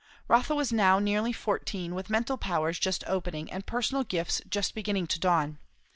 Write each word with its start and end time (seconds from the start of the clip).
Rotha 0.27 0.55
was 0.55 0.73
now 0.73 0.97
nearly 0.97 1.31
fourteen, 1.31 1.93
with 1.93 2.09
mental 2.09 2.35
powers 2.35 2.79
just 2.79 3.03
opening 3.05 3.51
and 3.51 3.67
personal 3.67 4.03
gifts 4.03 4.41
just 4.49 4.73
beginning 4.73 5.05
to 5.05 5.19
dawn. 5.19 5.59